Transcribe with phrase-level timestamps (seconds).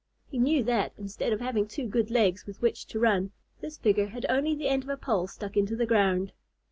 [0.31, 4.07] He knew that, instead of having two good legs with which to run, this figure
[4.07, 6.31] had only the end of a pole stuck into the ground.